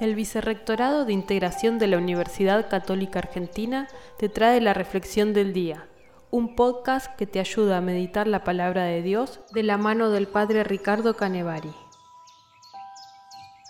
El 0.00 0.14
Vicerrectorado 0.14 1.04
de 1.04 1.12
Integración 1.12 1.78
de 1.78 1.86
la 1.86 1.98
Universidad 1.98 2.70
Católica 2.70 3.18
Argentina 3.18 3.86
te 4.18 4.30
trae 4.30 4.58
la 4.62 4.72
Reflexión 4.72 5.34
del 5.34 5.52
Día, 5.52 5.88
un 6.30 6.56
podcast 6.56 7.14
que 7.16 7.26
te 7.26 7.38
ayuda 7.38 7.76
a 7.76 7.82
meditar 7.82 8.26
la 8.26 8.42
palabra 8.42 8.84
de 8.84 9.02
Dios 9.02 9.40
de 9.52 9.62
la 9.62 9.76
mano 9.76 10.08
del 10.08 10.26
Padre 10.26 10.64
Ricardo 10.64 11.16
Canevari. 11.16 11.74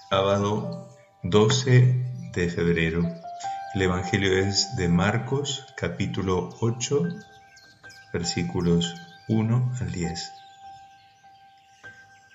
Sábado 0.09 0.89
12 1.25 2.31
de 2.33 2.49
febrero. 2.49 3.03
El 3.75 3.83
Evangelio 3.83 4.33
es 4.33 4.77
de 4.77 4.87
Marcos 4.89 5.67
capítulo 5.77 6.51
8 6.61 7.09
versículos 8.13 8.95
1 9.27 9.73
al 9.81 9.91
10. 9.91 10.33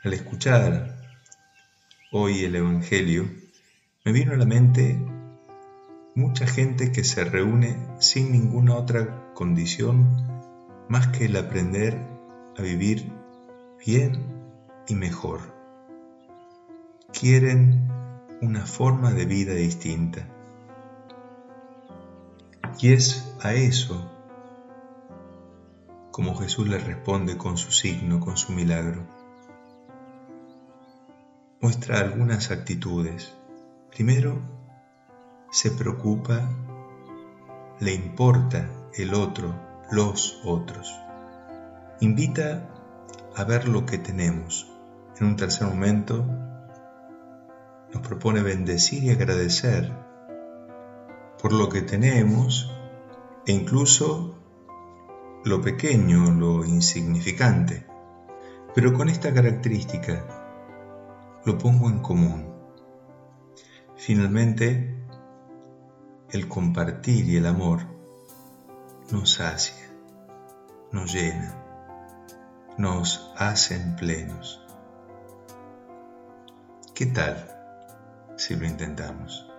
Al 0.03 0.13
escuchar 0.13 0.97
hoy 2.11 2.43
el 2.43 2.57
Evangelio, 2.57 3.44
me 4.05 4.11
vino 4.11 4.33
a 4.33 4.37
la 4.37 4.45
mente 4.45 5.03
mucha 6.13 6.45
gente 6.45 6.91
que 6.91 7.03
se 7.03 7.25
reúne 7.25 7.75
sin 7.99 8.31
ninguna 8.31 8.75
otra 8.75 9.33
condición 9.33 10.05
más 10.87 11.07
que 11.07 11.25
el 11.25 11.35
aprender 11.35 11.97
a 12.55 12.61
vivir 12.61 13.11
bien 13.83 14.23
y 14.87 14.93
mejor. 14.93 15.41
Quieren 17.11 17.87
una 18.43 18.67
forma 18.67 19.11
de 19.11 19.25
vida 19.25 19.53
distinta. 19.53 20.27
Y 22.79 22.93
es 22.93 23.35
a 23.41 23.53
eso 23.53 24.11
como 26.11 26.35
Jesús 26.35 26.67
le 26.67 26.77
responde 26.77 27.37
con 27.37 27.57
su 27.57 27.71
signo, 27.71 28.19
con 28.19 28.37
su 28.37 28.53
milagro 28.53 29.03
muestra 31.65 31.99
algunas 31.99 32.51
actitudes. 32.51 33.33
Primero, 33.95 34.41
se 35.51 35.71
preocupa, 35.71 36.49
le 37.79 37.93
importa 37.93 38.69
el 38.93 39.13
otro, 39.13 39.55
los 39.89 40.41
otros. 40.43 40.93
Invita 42.01 42.67
a 43.37 43.45
ver 43.45 43.69
lo 43.69 43.85
que 43.85 43.97
tenemos. 43.97 44.69
En 45.17 45.27
un 45.27 45.37
tercer 45.37 45.69
momento, 45.69 46.25
nos 47.93 48.05
propone 48.05 48.41
bendecir 48.41 49.05
y 49.05 49.11
agradecer 49.11 49.89
por 51.41 51.53
lo 51.53 51.69
que 51.69 51.81
tenemos 51.81 52.69
e 53.47 53.53
incluso 53.53 54.35
lo 55.45 55.61
pequeño, 55.61 56.31
lo 56.31 56.65
insignificante, 56.65 57.87
pero 58.75 58.91
con 58.91 59.07
esta 59.07 59.33
característica 59.33 60.25
lo 61.45 61.57
pongo 61.57 61.89
en 61.89 61.99
común. 61.99 62.54
Finalmente, 63.97 64.93
el 66.31 66.47
compartir 66.47 67.29
y 67.29 67.37
el 67.37 67.45
amor 67.45 67.81
nos 69.11 69.33
sacia, 69.33 69.89
nos 70.91 71.13
llena, 71.13 71.55
nos 72.77 73.31
hacen 73.37 73.95
plenos. 73.95 74.61
¿Qué 76.93 77.05
tal 77.05 77.47
si 78.37 78.55
lo 78.55 78.65
intentamos? 78.65 79.49